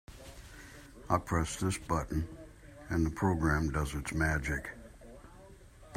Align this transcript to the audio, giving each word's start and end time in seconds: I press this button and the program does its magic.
I 1.11 1.19
press 1.19 1.57
this 1.57 1.77
button 1.77 2.27
and 2.89 3.05
the 3.05 3.11
program 3.11 3.69
does 3.69 3.93
its 3.93 4.11
magic. 4.13 4.71